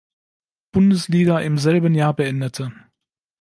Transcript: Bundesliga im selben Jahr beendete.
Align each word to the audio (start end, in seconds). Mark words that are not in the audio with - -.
Bundesliga 0.71 1.41
im 1.41 1.59
selben 1.59 1.93
Jahr 1.93 2.15
beendete. 2.15 2.71